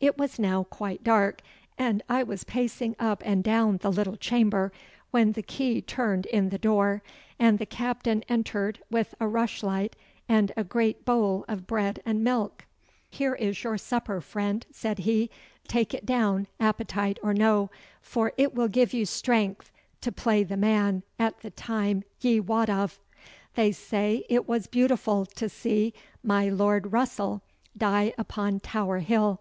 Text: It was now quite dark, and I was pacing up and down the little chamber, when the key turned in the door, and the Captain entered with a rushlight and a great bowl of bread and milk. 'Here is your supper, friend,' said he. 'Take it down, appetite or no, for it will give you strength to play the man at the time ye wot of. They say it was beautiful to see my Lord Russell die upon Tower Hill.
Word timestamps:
It 0.00 0.18
was 0.18 0.38
now 0.38 0.64
quite 0.64 1.02
dark, 1.02 1.40
and 1.78 2.02
I 2.10 2.22
was 2.24 2.44
pacing 2.44 2.94
up 2.98 3.22
and 3.24 3.42
down 3.42 3.78
the 3.78 3.90
little 3.90 4.16
chamber, 4.18 4.70
when 5.12 5.32
the 5.32 5.40
key 5.42 5.80
turned 5.80 6.26
in 6.26 6.50
the 6.50 6.58
door, 6.58 7.02
and 7.38 7.58
the 7.58 7.64
Captain 7.64 8.22
entered 8.28 8.80
with 8.90 9.14
a 9.18 9.26
rushlight 9.26 9.96
and 10.28 10.52
a 10.58 10.62
great 10.62 11.06
bowl 11.06 11.46
of 11.48 11.66
bread 11.66 12.02
and 12.04 12.22
milk. 12.22 12.66
'Here 13.08 13.34
is 13.36 13.64
your 13.64 13.78
supper, 13.78 14.20
friend,' 14.20 14.66
said 14.70 14.98
he. 14.98 15.30
'Take 15.68 15.94
it 15.94 16.04
down, 16.04 16.48
appetite 16.60 17.18
or 17.22 17.32
no, 17.32 17.70
for 18.02 18.34
it 18.36 18.52
will 18.52 18.68
give 18.68 18.92
you 18.92 19.06
strength 19.06 19.70
to 20.02 20.12
play 20.12 20.42
the 20.44 20.58
man 20.58 21.02
at 21.18 21.40
the 21.40 21.50
time 21.50 22.04
ye 22.20 22.40
wot 22.40 22.68
of. 22.68 23.00
They 23.54 23.72
say 23.72 24.24
it 24.28 24.46
was 24.46 24.66
beautiful 24.66 25.24
to 25.24 25.48
see 25.48 25.94
my 26.22 26.50
Lord 26.50 26.92
Russell 26.92 27.40
die 27.74 28.12
upon 28.18 28.60
Tower 28.60 28.98
Hill. 28.98 29.40